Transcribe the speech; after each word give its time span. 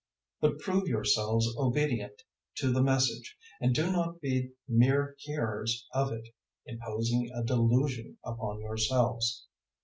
001:022 0.41 0.49
But 0.53 0.59
prove 0.63 0.87
yourselves 0.87 1.47
obedient 1.59 2.23
to 2.55 2.71
the 2.73 2.81
Message, 2.81 3.37
and 3.59 3.75
do 3.75 3.91
not 3.91 4.19
be 4.19 4.53
mere 4.67 5.13
hearers 5.19 5.85
of 5.93 6.11
it, 6.11 6.25
imposing 6.65 7.29
a 7.35 7.43
delusion 7.43 8.17
upon 8.25 8.61
yourselves. 8.61 9.45